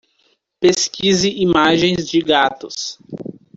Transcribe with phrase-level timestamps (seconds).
[0.59, 2.97] Pesquise imagens de gatos.